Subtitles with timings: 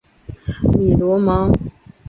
[0.71, 1.51] 米罗蒙。